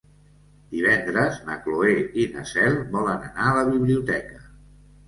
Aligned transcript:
Divendres 0.71 1.37
na 1.51 1.59
Cloè 1.67 1.93
i 2.25 2.27
na 2.33 2.47
Cel 2.55 2.81
volen 2.97 3.31
anar 3.31 3.49
a 3.53 3.57
la 3.61 3.71
biblioteca. 3.73 4.45